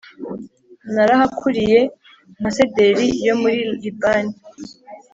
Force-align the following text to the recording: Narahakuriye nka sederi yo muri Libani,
Narahakuriye 0.93 1.79
nka 2.39 2.49
sederi 2.55 3.07
yo 3.27 3.35
muri 3.41 3.59
Libani, 3.81 4.33